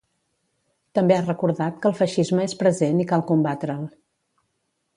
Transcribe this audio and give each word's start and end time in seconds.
També 0.99 1.15
ha 1.17 1.25
recordat 1.25 1.77
que 1.83 1.87
el 1.91 1.95
feixisme 1.99 2.47
és 2.49 2.55
present 2.63 3.05
i 3.05 3.07
cal 3.13 3.25
combatre'l. 3.33 3.85